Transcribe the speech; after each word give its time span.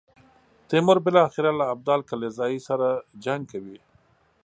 تیمور 0.69 0.97
بالاخره 1.05 1.51
له 1.59 1.65
ابدال 1.73 2.01
کلزايي 2.09 2.59
سره 2.67 2.87
جنګ 3.23 3.41
کوي. 3.51 3.77